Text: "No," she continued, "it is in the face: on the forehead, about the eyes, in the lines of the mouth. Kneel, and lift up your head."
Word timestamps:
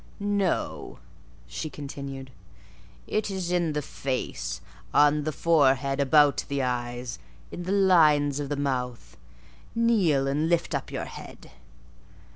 "No," 0.19 0.97
she 1.45 1.69
continued, 1.69 2.31
"it 3.05 3.29
is 3.29 3.51
in 3.51 3.73
the 3.73 3.83
face: 3.83 4.59
on 4.95 5.25
the 5.25 5.31
forehead, 5.31 5.99
about 5.99 6.43
the 6.47 6.63
eyes, 6.63 7.19
in 7.51 7.65
the 7.65 7.71
lines 7.71 8.39
of 8.39 8.49
the 8.49 8.55
mouth. 8.55 9.15
Kneel, 9.75 10.25
and 10.27 10.49
lift 10.49 10.73
up 10.73 10.91
your 10.91 11.05
head." 11.05 11.51